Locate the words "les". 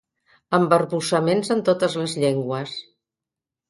2.03-2.19